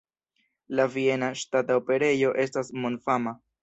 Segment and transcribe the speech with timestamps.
[0.79, 3.41] La Viena Ŝtata Operejo estas mondfama.